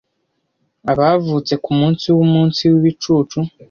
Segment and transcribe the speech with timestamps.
[0.91, 3.39] Abavutse kumunsi wumunsi wibicucu